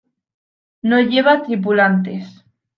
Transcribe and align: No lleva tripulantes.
No 0.93 1.01
lleva 1.11 1.37
tripulantes. 1.45 2.35